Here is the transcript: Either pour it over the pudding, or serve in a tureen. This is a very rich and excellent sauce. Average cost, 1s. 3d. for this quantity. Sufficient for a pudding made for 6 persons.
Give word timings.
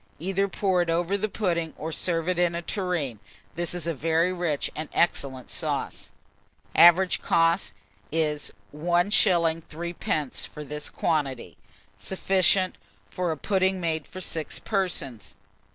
Either 0.17 0.47
pour 0.47 0.81
it 0.81 0.89
over 0.89 1.15
the 1.15 1.29
pudding, 1.29 1.75
or 1.77 1.91
serve 1.91 2.27
in 2.27 2.55
a 2.55 2.61
tureen. 2.63 3.19
This 3.53 3.75
is 3.75 3.85
a 3.85 3.93
very 3.93 4.33
rich 4.33 4.71
and 4.75 4.89
excellent 4.93 5.51
sauce. 5.51 6.09
Average 6.75 7.21
cost, 7.21 7.75
1s. 8.11 8.49
3d. 8.73 10.47
for 10.47 10.63
this 10.63 10.89
quantity. 10.89 11.55
Sufficient 11.99 12.79
for 13.11 13.31
a 13.31 13.37
pudding 13.37 13.79
made 13.79 14.07
for 14.07 14.21
6 14.21 14.57
persons. 14.61 15.35